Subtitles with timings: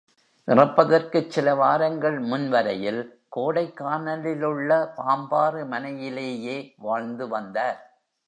[0.47, 3.01] இறப்பதற்குச் சிலவாரங்கள் முன் வரையில்
[3.35, 7.79] கோடைக்கானலிலுள்ள பாம்பாறு மனை யிலேயே வாழ்ந்து வந்தார்.